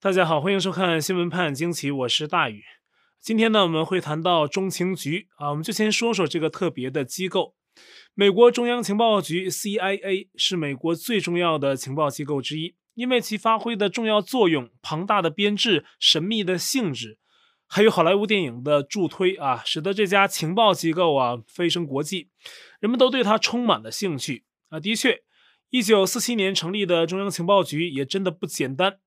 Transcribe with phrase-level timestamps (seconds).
[0.00, 2.62] 大家好，欢迎收看《新闻判惊奇》，我是大宇。
[3.20, 7.56] 今天呢，我们会谈到中情局啊，我们就先说说这个特别的机构。
[8.14, 17.18] 美国中央情报局 （CIA） 是美国最重要的情报机构之一，因为其发挥的重要作用、庞大的编制、神秘的性质，
[17.66, 22.30] 还有好莱坞电影的助推啊，使得这家情报机构啊飞升国际，
[22.78, 24.78] 人们都对它充满了兴趣啊。
[24.78, 25.24] 的确，
[25.70, 29.00] 一九四七年成立的中央情报局也真的不简单。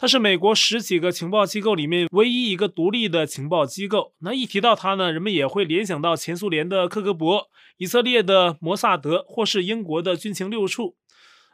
[0.00, 4.14] 它是美国十几个情报机构里面唯一一个独立的情报机构。
[4.20, 7.46] 那一提到它呢，人们也会联想到前苏联的克格勃、
[7.78, 10.96] 以色列的摩萨德，或是英国的军情六处。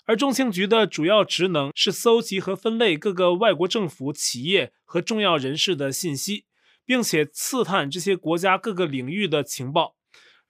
[0.04, 6.44] 而中情局的主要职能是搜集和分类各个外国政府、企业和重要人士的信息，
[6.84, 9.94] 并且刺探这些国家各个领域的情报，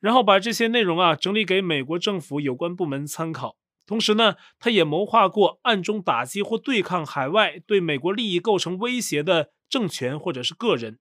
[0.01, 3.57] 然后把这些内容啊整理给美国政府有关部门参考。
[3.87, 10.99] 同时呢，他也谋划过暗中打击或对抗海外对美国利益构成威胁的政权或者是个人，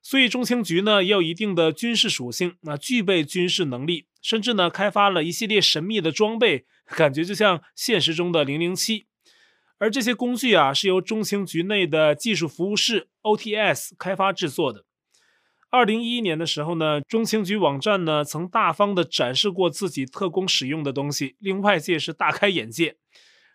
[0.00, 9.06] 所以中情局呢也有一定的军事属性，那具备军事能力，甚至呢开发了一系列神秘的装备，感觉就像现实中的零零七。
[9.78, 14.84] 而这些工具啊是由中情局内的技术服务室 OTS 开发制作的。
[15.72, 22.96] 二零一一年的时候呢，中情局网站呢曾大方地展示过自己特工使用的东西，令外界是大开眼界。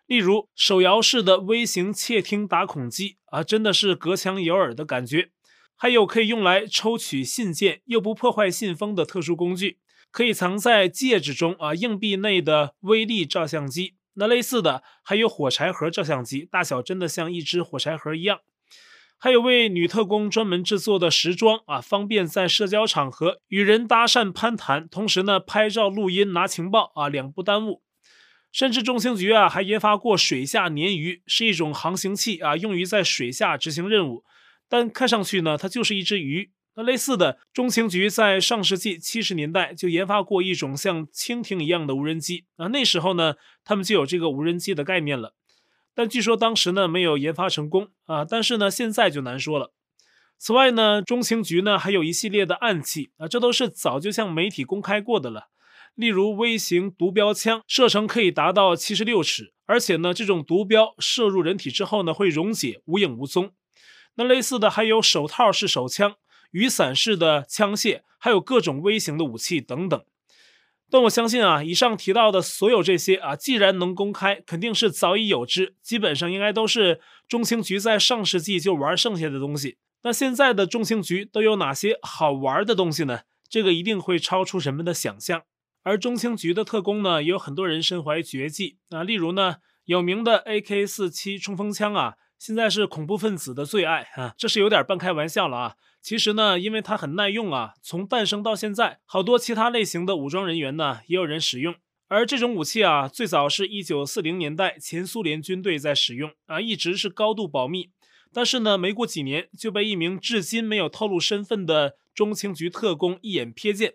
[0.04, 5.30] 例如手摇式的微型窃听打孔机啊，真的是隔墙有耳的感觉。
[5.76, 9.78] 还有可以用来抽取信件又不破坏信封的特殊工具，
[10.10, 13.94] 可以藏在戒指中啊硬币内的微粒照相机。
[14.14, 18.40] 那类似的还有火柴盒照相机，大小真的像一只火柴盒一样。
[19.20, 27.82] 还有为女特工专门制作的时装啊，方便在社交场合与人搭讪攀谈，同时呢拍照录音拿情报啊，两不耽误。
[28.52, 34.22] 甚至中情局啊还研发过水下鲶鱼，是一种航行器啊，用于在水下执行任务。
[34.68, 36.52] 但看上去呢，它就是一只鱼。
[36.76, 43.34] 那类似的，中情局在上世纪七十年代就研发过一种像蜻蜓一样的无人机啊，那时候呢，
[43.64, 45.34] 他们就有这个无人机的概念了。
[45.98, 49.72] 但据说当时呢没有研发成功啊，但是呢现在就难说了。
[50.38, 55.48] 此外呢，中情局呢还有一系列的暗器啊，这都是早就向媒体公开过的了。
[55.96, 63.50] 例如微型毒标枪，射程可以达到七十六尺，而且呢这种毒标射入人体之后呢会溶解，无影无踪。
[64.14, 66.14] 那类似的还有手套式手枪、
[66.52, 70.04] 雨伞式的枪械，还有各种微型的武器等等。
[70.90, 79.76] 但我相信啊，以上提到的所有这些啊，既然能公开，肯定是早已有之，基本上应该都是中情局在上世纪就玩剩下的东西。
[80.02, 83.20] 那现在的中情局都有哪些好玩的东西呢？
[83.50, 85.42] 这个一定会超出人们的想象。
[85.82, 92.14] 而中情局的特工呢，也有很多人身怀绝技啊，例如呢，有名的 AK 四七冲锋枪啊。
[92.38, 95.74] 现在是恐怖分子的最爱啊，这是有点半开玩笑了啊。
[96.00, 101.74] 其实呢，因为它很耐用啊，从诞生到现在，好多其他类型的武装人员呢也有人使用。
[102.06, 107.90] 而这种武器啊，最早是一九四零年代前苏联军队在使用啊，一直是高度保密。
[108.32, 113.94] 但是呢，没过几年就被一名至今没有透露身份的中情局特工一眼瞥见，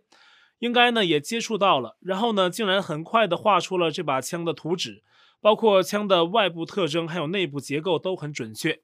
[0.59, 5.01] 应该呢也接触到了，然后呢，竟然很快的画出了这把枪的图纸。
[5.43, 8.79] 包括枪的外部特征，还有内部结构都很准确，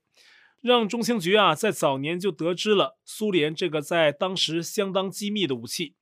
[0.60, 5.96] 让中情局啊在早年就得知了苏联这个在当时相当机密的武器。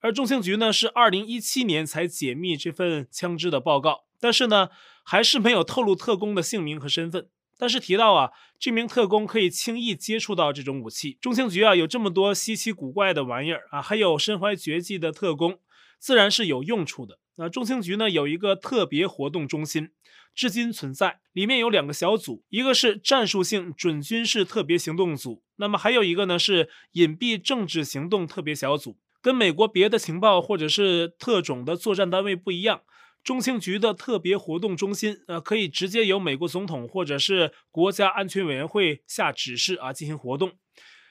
[0.00, 4.70] 而中情局呢是二零一七年才解密这份枪支的报告，但是呢
[5.04, 7.28] 还是没有透露特工的姓名和身份。
[7.56, 15.60] 但是提到啊这名特工可以轻易接触到这种武器，中情局啊有这么多稀奇古怪的玩意儿啊，还有身怀绝技的特工，
[16.00, 17.20] 自然是有用处的。
[17.36, 19.90] 那中情局呢有一个特别活动中心，
[20.34, 28.98] 至今存在，里面有两个小组，一个是战术性准军事特别行动组，那么还有一个呢是隐蔽政治行动特别小组。
[29.22, 32.82] 跟美国别的情报或者是特种的作战单位不一样，
[33.22, 40.52] 中情局的特别活动中心，呃，可以直接由美国总统或者是国家安全委员会下指示啊进行活动。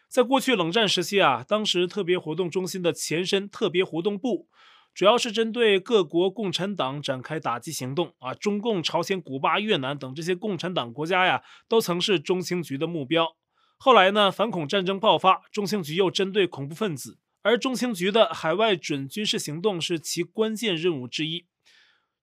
[0.10, 4.50] 在过去冷战时期啊，当时特别活动中心的前身特别活动部。
[4.94, 13.36] 主要是针对各国共产党展开打击行动啊，中共、朝鲜、古巴、越南等这些共产党国家呀，都曾是中情局的目标。
[13.78, 21.46] 后来呢，反恐战争爆发，中情局又针对恐怖分子，而中情局的海外准军事行动是其关键任务之一。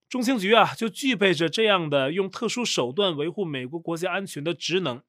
[0.08, 5.02] 中情局啊，就具备着这样的用特殊手段维护美国国家安全的职能。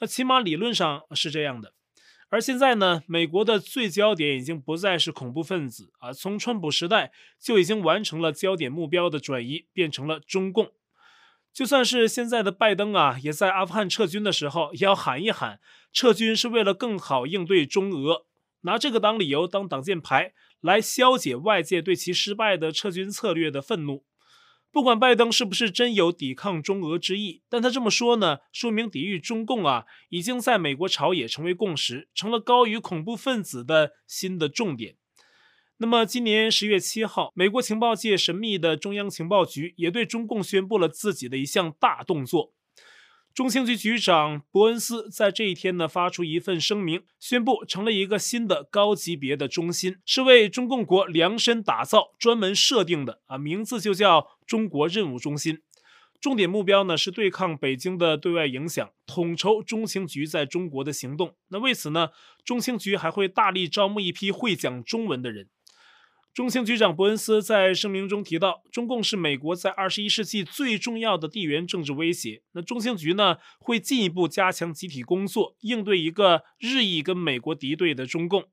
[0.00, 1.72] 那起码理论上是这样的。
[2.30, 7.10] 而现在呢，美国的最焦点已经不再是恐怖分子啊，从川普时代
[7.40, 10.72] 就已经完成了焦点目标的转移，变成了中共。
[11.54, 15.58] 就算是现在的拜登啊，也在阿富汗撤军的时候，也要喊一喊，
[15.92, 18.26] 撤军是为了更好应对中俄，
[18.60, 24.04] 拿这个当理由当挡箭牌，来消解外界对其失败的撤军策略的愤怒。
[24.78, 34.94] 不管拜登是不是真有抵抗中俄之意，但他这么说呢，说明抵御中共啊，已经在美国朝野成为共识，成了高于恐怖分子的新的重点。
[35.78, 42.52] 那么，今年十月七号，美国情报界神秘的中央情报局也对中共宣布了自己的一项大动作。
[43.34, 55.60] 中情局局长伯恩斯在这一天呢，发出一份声明，宣布成立一个新的高级别的中心，是为中共国量身打造、专门设定的啊，名字就叫中国任务中心。
[56.20, 61.36] 重点目标呢是对抗北京的对外影响，统筹中情局在中国的行动。
[61.50, 62.08] 那为此呢，
[62.44, 65.48] 中情局还会大力招募一批会讲中文的人。
[66.38, 72.42] 中情局长伯恩斯在声明中提到，中共是美国在二十一世纪最重要的地缘政治威胁。
[72.52, 78.44] 那中情局呢，会进一步加强集体工作，应对一个日益跟美国敌对的中共。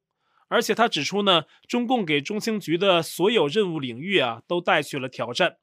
[0.48, 5.58] 而且他指出呢，中共给中情局的所有任务领域啊，都带去了挑战，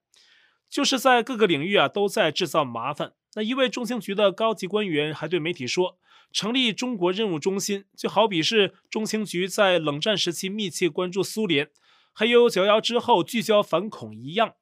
[0.71, 3.15] 就是在各个领域啊，都在制造麻烦。
[3.35, 5.99] 那一位中情局的高级官员还对媒体说，
[6.33, 11.69] 成立中国任务中心，就好比是中情局在冷战时期密切关注苏联。
[12.13, 14.55] 还有九幺之后聚焦反恐一样，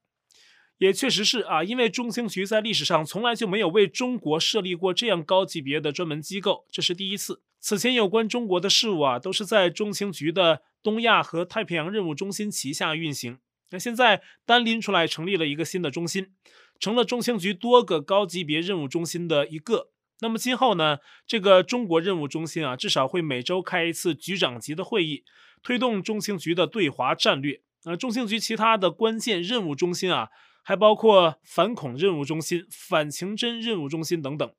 [0.78, 7.42] 也确实是啊，因为中情局在历史上从来就没有为中国设立过这样高级别的专门机构，这是第一次。
[7.58, 13.38] 此前有关中国的事务啊，都是在中情局的东亚和太平洋任务中心旗下运行。
[13.70, 16.32] 那现在单拎出来成立了一个新的中心，
[16.78, 19.90] 成了中情局多个高级别任务中心的一个。
[20.22, 25.24] 那么今后呢，这个中国任务中心啊，至少会每周开一次局长级的会议。
[25.62, 30.28] 推动中情局的对华战略，呃，中情局其他的关键任务中心啊，
[30.62, 34.50] 还包括反恐任务中心、反情侦任务中心等等。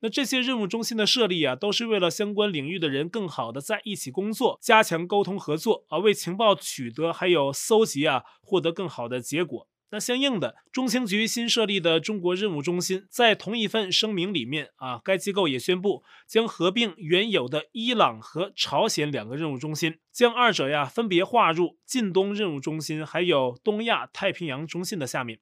[0.00, 9.66] 那这些任务中心的设立啊，都是为了相关领域的人更好的在一起工作，加强沟通合作啊，为情报取得还有搜集啊，获得更好的结果。
[9.90, 25.40] 那相应的，中情局新设立的中国任务中心，在同一份声明里面啊，该机构也宣布将合并原有的伊朗和朝鲜两个任务中心，将二者呀分别划入近东任务中心，还有东亚太平洋中心的下面。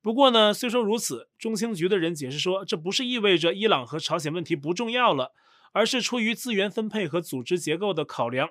[0.00, 5.32] 不过呢，虽说如此，中情局的人解释说，这不是意味着伊朗和朝鲜问题不重要了，
[5.72, 8.50] 而是出于资源分配和组织结构的考量。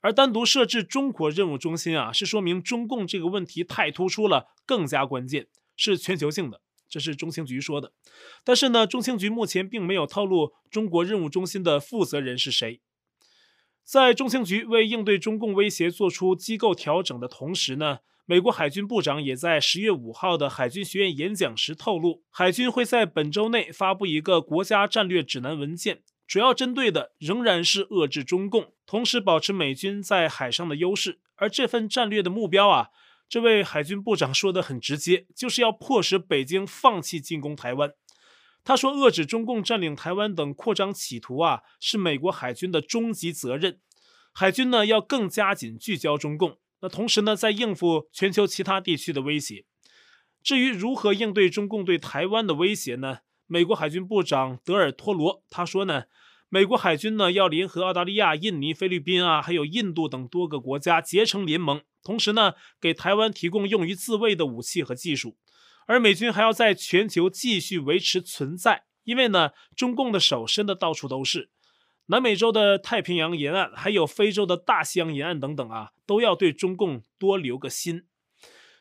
[0.00, 6.60] 而单独设置中国任务中心啊，是说明中共这个问题太突出了，更加关键，是全球性的。
[6.88, 7.92] 这是中情局说的。
[8.42, 12.80] 但是呢，中情局目前并没有透露中国任务中心的负责人是谁。
[13.84, 26.02] 在中情局为应对中共威胁做出机构调整的同时呢，美国海军部长也在十月五号的海军学院演讲时透露，海军会在本周内发布一个国家战略指南文件。
[26.26, 31.20] 主要针对的仍然是遏制中共，同时保持美军在海上的优势。
[31.36, 32.88] 而这份战略的目标啊，
[33.28, 37.92] 这位海军部长说得很直接，就是要迫使北京放弃进攻台湾。
[38.64, 43.78] 他说，遏制中共占领台湾等扩张企图啊，是美国海军的终极责任。
[44.32, 49.66] 海军呢，要更加紧聚焦中共，那同时呢，在应付全球其他地区的威胁。
[50.42, 53.18] 至于如何应对中共对台湾的威胁呢？
[53.46, 56.06] 美国海军部长德尔托罗他说呢，
[56.52, 65.36] 美国海军呢要联合澳大利亚、印尼、菲律宾啊，还有印度等多个国家结成联盟，同时呢给台湾提供用于自卫的武器和技术，
[65.86, 71.50] 而美军还要在全球继续维持存在，因为呢中共的手伸的到处都是，
[72.06, 78.06] 南美洲的太平洋沿岸，还有非洲的大西洋沿岸等等啊，都要对中共多留个心。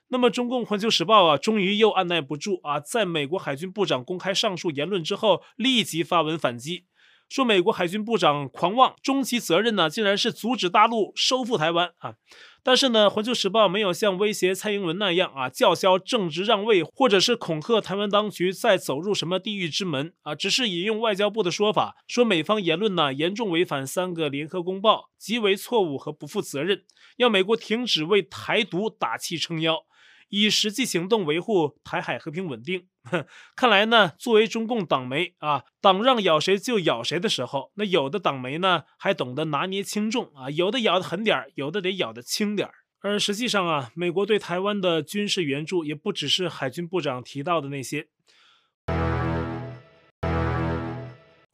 [0.08, 6.86] 那么，中共《环球时报》啊，终于又按捺不住啊，在美国海军部长公开上述言论之后，立即发文反击，
[7.30, 12.16] 说美国海军部长狂妄，终其责任呢，竟然是阻止大陆收复台湾啊！
[12.64, 26.84] 但是呢，《环球时报》没有像威胁蔡英文那样啊，叫嚣政治让位，或者是恐吓台湾当局再走入什么地狱之门啊，只是引用外交部的说法，说美方言论呢，严重违反三个联合公报，极为错误和不负责任，
[27.18, 29.84] 要美国停止为台独打气撑腰。
[30.32, 32.86] 以实际行动维护台海和平稳定。
[33.56, 42.74] 看来呢，作为中共党媒啊，党让咬谁就咬谁的时候，那有的党媒呢还懂得拿捏轻重啊，有的咬得狠点儿，有的得咬得轻点儿。
[43.02, 48.02] 而实际上啊，美国对台湾的军事援助也不只是海军部长提到的那些。《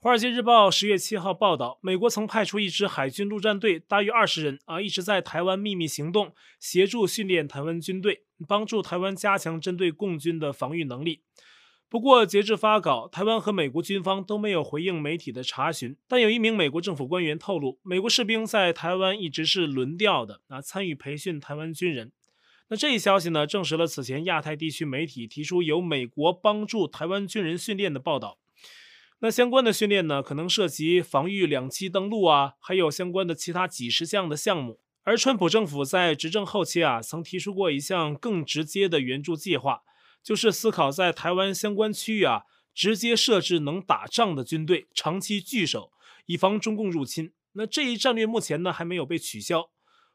[0.06, 11.24] 华尔街日报》十月七号报道，美国曾派出一支海军陆战队，大约二十人啊，一直在台湾秘密行动，协助训练台湾军队，帮助台湾加强针对共军的防御能力。
[11.90, 15.98] 不过，截至发稿，台湾和美国军方都没有回应媒体的查询。
[16.08, 22.12] 但有一名美国政府官员透露，美国士兵在台湾一直是轮调的，啊，参与培训台湾军人。
[22.70, 28.38] 那这一消息呢，证实了此前亚太地区媒体提出由美国帮助台湾军人训练的报道。
[29.26, 34.80] 那相关的训练呢，可能涉及防御两栖登陆啊，还有相关的其他几十项的项目。
[35.02, 39.82] 而川普政府在执政后期啊，曾提出过一项更直接的援助计划。
[40.24, 42.44] 就是思考在台湾相关区域啊，
[42.76, 45.90] 直接设置能打仗的军队，长期据守，
[46.28, 47.34] 以防中共入侵。
[47.54, 49.72] 那这一战略目前呢，还没有被取消，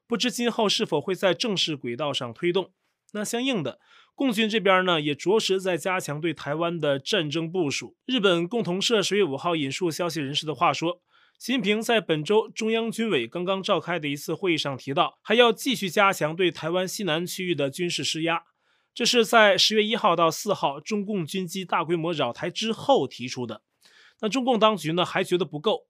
[0.07, 2.71] 不知今后是否会在正式轨道上推动。
[3.13, 3.81] 那相应的，
[4.21, 7.97] 共军这边呢，也着实在加强对台湾的战争部署。
[8.05, 11.01] 日本共同社十月五号引述消息人士的话说，
[11.39, 18.43] 习近平在本周中央军委刚刚召开的一次会议上提到，还要继续加强对台湾西南区域的军事施压。
[18.93, 23.63] 这是在十月一号到四号中共军机大规模扰台之后提出的。
[24.21, 25.87] 那中共当局呢，还觉得不够。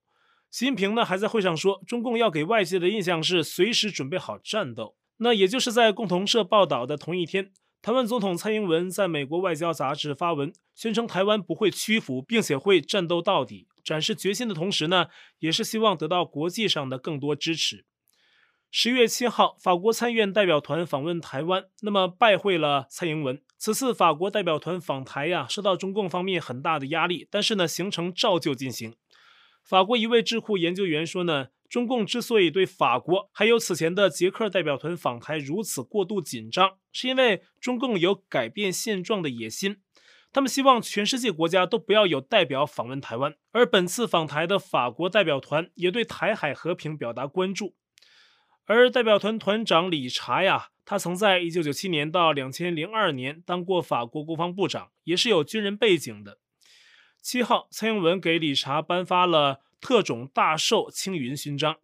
[0.52, 4.94] 习近平呢还在会上说，中共要给外界的印象是随时准备好战斗。
[5.16, 7.50] 那也就是在共同社报道的同一天，
[7.82, 15.06] 台湾总统蔡英文在美国外交杂志发文，宣称台湾不会屈服，并且会战斗到底，展示决心的同时呢，
[15.38, 17.87] 也是希望得到国际上的更多支持。
[18.70, 23.42] 十月七号，法国参院代表团访问台湾，那么拜会了蔡英文。
[23.56, 28.94] 此次法国代表团访台呀、受到中共方面很大的压力，但是呢，行程照旧进行。
[29.64, 39.76] 法国一位智库研究员说呢，中共之所以对法国还有此前的捷克代表团访台如此过度紧张，是因为中共有改变现状的野心。
[40.32, 47.76] 他们希望全世界国家都不要有代表访问台湾，而本次访台的法国代表团也对台海和平表达关注。
[48.64, 56.38] 而代表团团长理查呀，他曾在一九九七年到两千零二年当过法国国防部长，也是有军人背景的。
[57.20, 61.76] 七号，蔡英文给理查颁发了特种大綬青云勋章。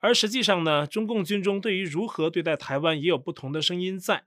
[0.00, 4.24] 而实际上呢，中共军中对于如何对待台湾也有不同的声音在。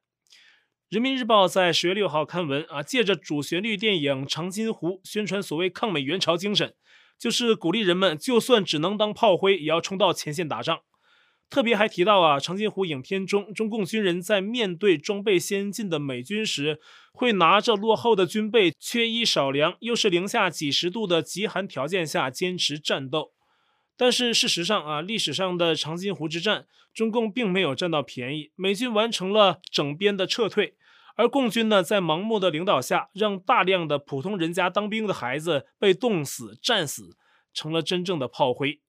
[0.90, 6.76] 人民日报在十月六号刊文啊，借着主旋律电影《长津湖》宣传所谓抗美援朝精神，
[7.18, 10.82] 就是鼓励人们就算只能当炮灰，也要冲到前线打仗。
[11.52, 16.80] 特别还提到啊，长津湖影片中，中共军人在面对装备先进的美军时，
[17.12, 23.34] 会拿着落后的军备、缺衣少粮，又是零下几十度的极寒条件下坚持战斗。
[23.98, 30.76] 但是事实上啊，历史上的长津湖之战，中共并没有占到便宜，美军完成了整编的撤退，
[31.18, 37.18] 而共军呢，在盲目的领导下，让大量的普通人家当兵的孩子被冻死、战死，
[37.54, 38.80] 成了真正的炮灰。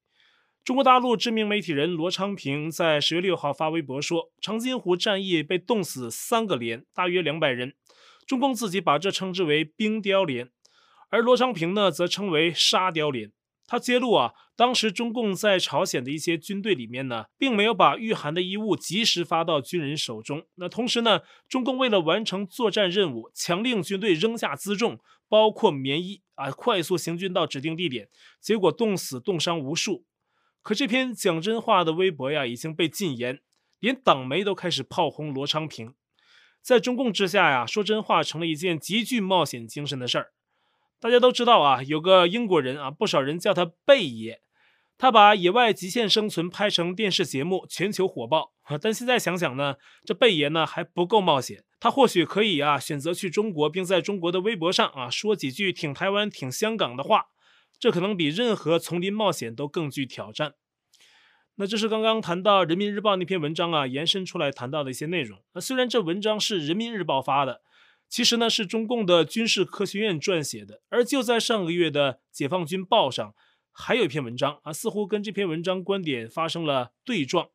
[0.65, 7.75] 中国大陆知名媒体人罗昌平在十月六号发微博说：“长津湖战役被冻死三个连，大约两百人。
[8.29, 10.51] 中共自己把这称之为‘冰雕连’，
[11.11, 13.33] 而罗昌平呢，则称为‘沙雕连’。
[13.67, 20.47] 他揭露啊，当时中共在朝鲜的一些军队里面呢，并没有把御寒的衣物及时发到军人手中。
[20.55, 28.09] 那同时呢，中共为了完成作战任务，强令军队扔下辎重，包括棉衣啊，快速行军到指定地点，
[28.41, 30.05] 结果冻死冻伤无数。”
[30.63, 33.41] 可这篇讲真话的微博呀，已经被禁言，
[33.81, 35.95] 连党媒都开始炮轰罗昌平。
[36.63, 40.33] 在中共之下呀，说真话成了一件极具冒险精神的事儿。
[41.01, 44.41] 大家都知道啊，有个英国人啊，不少人叫他贝爷，
[44.97, 48.53] 他把野外极限生存拍成电视节目，全球火爆。
[48.81, 57.32] 但现在想想呢，这贝爷呢还不够冒险，他或许可以啊，选择去中国，并在中国的微博上啊说几句挺台湾、挺香港的话。
[57.83, 60.55] 这可能比任何丛林冒险都更具挑战。
[61.57, 65.43] 那这是刚刚谈到人民日报那篇文章啊，延伸出来谈到的一些内容。
[65.53, 67.61] 那虽然这文章是人民日报发的，
[68.09, 70.81] 其实呢是中共的军事科学院撰写的。
[70.91, 73.35] 而就在上个月的解放军报上，
[73.73, 77.49] 还有一篇文章啊，似乎跟这篇文章观点发生了对撞。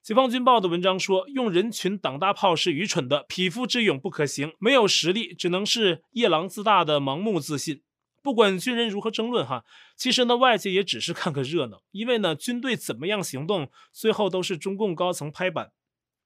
[0.00, 7.82] 解放军报的文章说，用人群挡大炮是愚蠢的，匹夫之勇不可行，没有实力，只能是夜郎自大的盲目自信。
[8.28, 9.64] 不管军人如何争论哈，
[9.96, 15.72] 其实呢，外界也只是看个热闹，因为呢，军队怎么样行动，最后都是中共高层拍板。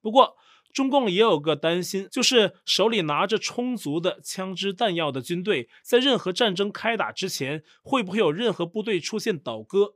[0.00, 0.37] 不过，
[0.75, 9.94] 中共也有个担心，就是手里拿着充足的枪支弹药的军队，在任何战争开打之前，会不会有任何部队出现倒戈？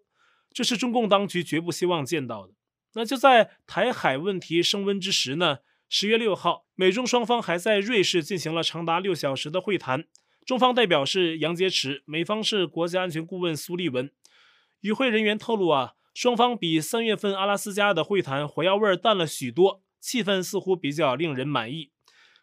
[0.53, 2.53] 这是中共当局绝不希望见到的。
[2.95, 5.59] 那就在台海问题升温之时呢，
[5.89, 10.05] 十月六号，美中双方还在瑞士进行了长达六小时的会谈。
[10.47, 14.13] 中方代表是杨洁篪，美方是国家安全顾问苏利文。
[14.81, 21.91] 与会人员透露啊，双方比三月份阿拉斯加的会谈火药味淡了许多，气氛似乎比较令人满意。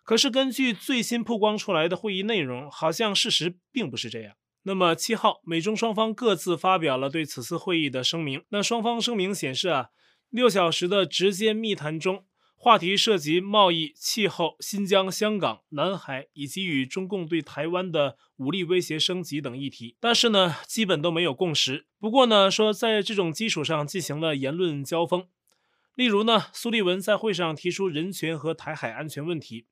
[0.03, 4.35] 可是根据最新曝光出来的会议内容，好像事实并不是这样。
[4.63, 8.43] 那么七号，美中双方各自发表了对此次会议的声明。
[8.49, 9.91] 那双方声明显示啊，
[10.29, 12.25] 六小时的直接密谈中，
[12.63, 19.97] 话题涉及贸易、气候、新疆、香港、南海以及与中共对台湾的武力威胁升级等议题。
[19.99, 21.87] 但是呢，基本都没有共识。
[21.99, 25.27] 不过呢，说在这种基础上进行了言论交锋。
[25.95, 29.65] 例如呢，苏利文在会上提出人权和台海安全问题，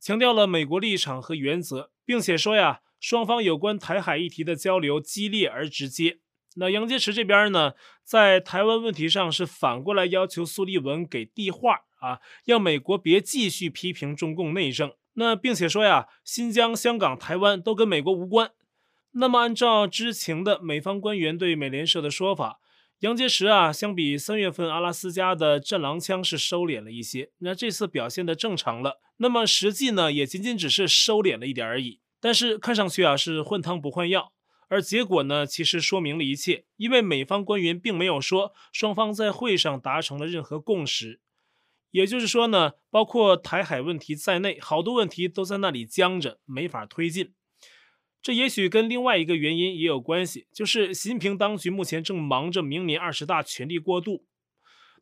[0.00, 6.20] 强调了美国立场和原则，并且说呀，双方有关台海议题的交流激烈而直接。
[6.54, 7.72] 那杨洁篪这边呢，
[8.04, 14.92] 在台湾问题上是反过来要求苏利文给递话啊，让美国别继续批评中共内政。
[15.14, 18.50] 那并且说呀，新疆、香港、台湾都跟美国无关。
[19.12, 22.60] 那么按照知情的美方官员对美联社的说法。
[23.00, 29.00] 杨洁篪啊，相比三月份阿拉斯加的战狼枪是收敛了一些，那这次表现的正常了。
[29.18, 32.00] 那么实际呢，也仅仅只是收敛了一点而已。
[32.20, 34.32] 但是看上去啊，是换汤不换药，
[34.68, 41.20] 而结果呢，其实说明了一切，因为美方官员并没有说双方在会上达成了任何共识，
[41.90, 47.32] 也就是说呢，包括台海问题在内，好多问题都在那里僵着，没法推进。
[48.20, 54.24] 这也许跟另外一个原因也有关系，就是习近平当局目前正忙着明年二十大权力过渡，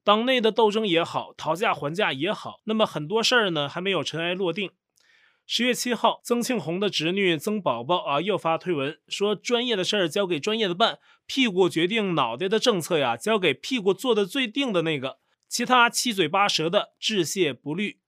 [0.05, 4.71] 党内的斗争也好，讨价还价也好，那么很多事儿呢还没有尘埃落定。
[5.47, 15.19] 十月七号，曾庆红的侄女曾宝宝啊又发推文说：“专业的事儿交给专业的办，屁股决定脑袋的政策呀，交给屁股坐的最定的那个，
[15.55, 18.01] 其他七嘴八舌的致谢不虑。”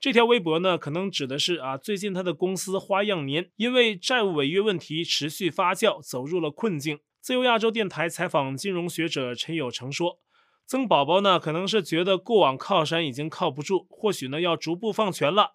[0.00, 6.98] 这条微博呢，可能指的是啊，最近他的公司花样年因为债务违约问题持续发酵，走入了困境。
[7.20, 10.18] 自由亚洲电台采访金融学者陈有成说，
[10.66, 15.52] 曾宝宝呢，可能是觉得过往靠山已经靠不住，或许呢要逐步放权了，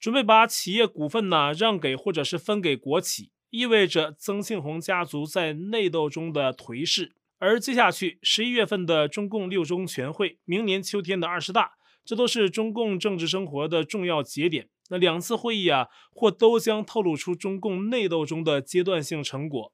[0.00, 7.12] 准备把企业股份呢让给或者是分给国企，意味着曾庆红家族在内斗中的颓势。
[7.38, 11.72] 而接下去十一月份的中共六中全会，明年秋天的二十大。
[12.04, 14.68] 这都是中共政治生活的重要节点。
[14.90, 19.72] 那两次会议啊，或都将透露出中共内斗中的阶段性成果。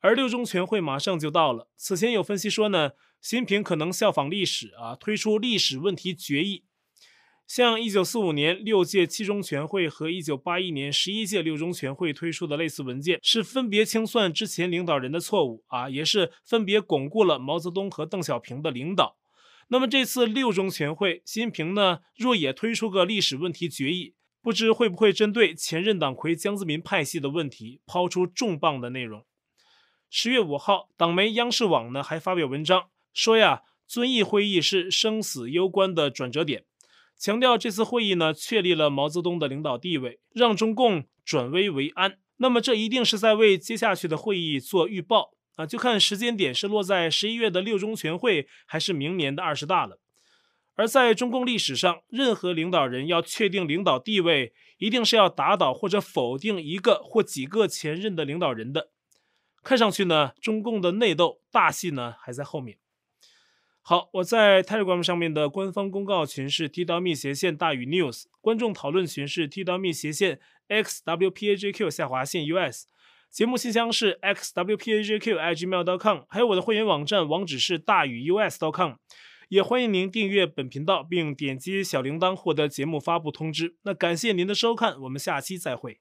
[0.00, 1.70] 而六中全会马上就到了。
[1.76, 2.90] 此前有分析说呢，
[3.22, 6.64] 习近平可能效仿历史啊，推出历史问题决议，
[7.46, 19.16] 像一九四五年六届七中全会和一九八一年十一届六中全会推出的类似文件，是分别清算之前领导人的错误啊，也是分别巩固了毛泽东和邓小平的领导。
[19.68, 29.24] 那么这次六中全会，习近平呢，若也推出个历史问题决议，不知会不会针对前任党魁江泽民派系的问题，抛出重磅的内容。
[30.10, 36.64] 十月五号，党媒央视网呢还发表文章说呀，遵义会议是生死攸关的转折点，
[37.18, 42.18] 强调这次会议呢确立了毛泽东的领导地位，让中共转危为安。
[42.36, 45.32] 那么这一定是在为接下去的会议做预报。
[45.56, 50.00] 啊，就看时间点是落在十一月的六中全会，还是明年的二十大了。
[50.74, 58.90] 而在中共历史上，任何领导人要确定领导地位，一定是要打倒或者否定一个或几个前任的领导人的。
[59.62, 62.78] 看上去呢，中共的内斗大戏呢还在后面。
[63.86, 72.86] 好，我在 Telegram 上面的官方公告群是 t.me 斜线大于 news，观众讨论群是 t.me 斜线 xwpajq 下划线 us。
[73.30, 78.92] 节目信箱是 XWPAJQ IG mail dot com 还有我的会员网站网址是大于 U S dot com
[79.50, 83.76] 也欢迎您订阅本频道并点击小铃铛获得节目发布通知。
[83.82, 86.00] 那感谢您的收看，我们下期再会。